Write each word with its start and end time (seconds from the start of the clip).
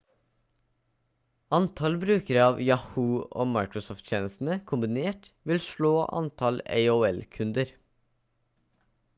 antall 1.57 1.97
brukere 2.03 2.41
av 2.51 2.57
yahoo 2.69 3.19
og 3.43 3.47
microsoft-tjenestene 3.51 4.57
kombinert 4.73 5.31
vil 5.53 5.63
slå 5.67 5.95
antall 6.23 6.61
aol-kunder 6.81 7.77